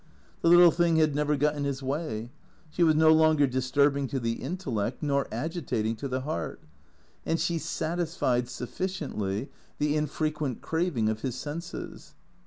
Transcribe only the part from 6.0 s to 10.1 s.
the heart; and she satisfied, suf ficiently, the